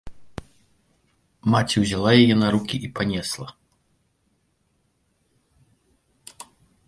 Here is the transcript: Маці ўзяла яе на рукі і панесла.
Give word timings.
Маці 1.55 1.75
ўзяла 1.83 2.09
яе 2.21 2.35
на 2.45 2.47
рукі 2.55 2.77
і 2.87 2.89
панесла. 2.99 3.47